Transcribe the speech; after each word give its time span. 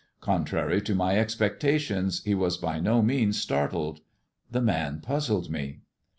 Contrary 0.21 0.81
to 0.81 0.95
my 0.95 1.15
expectations, 1.19 2.23
he 2.23 2.33
was 2.33 2.57
by 2.57 2.79
no 2.79 3.03
means 3.03 3.39
startled. 3.39 3.99
The 4.49 4.59
man 4.59 4.99
puzzled 4.99 5.51
me. 5.51 5.81